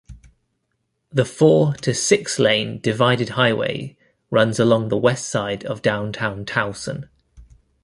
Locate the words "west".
4.97-5.29